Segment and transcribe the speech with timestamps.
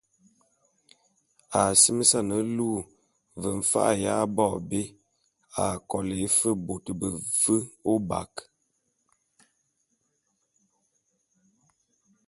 [1.59, 2.79] A asimesan e luu
[3.41, 4.81] ve mfa’a y abo abé
[5.63, 7.55] a kolé fe bôt befe
[7.93, 8.33] ôbak.